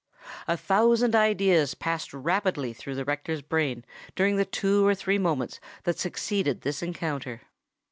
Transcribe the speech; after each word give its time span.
A 0.47 0.57
thousand 0.57 1.13
ideas 1.15 1.75
passed 1.75 2.11
rapidly 2.11 2.73
through 2.73 2.95
the 2.95 3.05
rector's 3.05 3.43
brain 3.43 3.85
during 4.15 4.35
the 4.37 4.45
two 4.45 4.83
or 4.83 4.95
three 4.95 5.19
moments 5.19 5.59
that 5.83 5.99
succeeded 5.99 6.61
this 6.61 6.81
encounter. 6.81 7.41